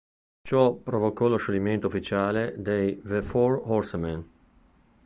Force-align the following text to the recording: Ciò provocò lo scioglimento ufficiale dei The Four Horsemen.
Ciò 0.41 0.73
provocò 0.73 1.27
lo 1.27 1.37
scioglimento 1.37 1.85
ufficiale 1.85 2.55
dei 2.57 2.99
The 3.03 3.21
Four 3.21 3.61
Horsemen. 3.65 4.25